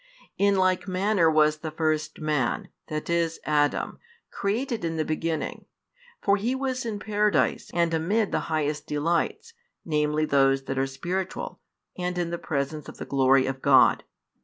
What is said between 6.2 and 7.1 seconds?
For he was in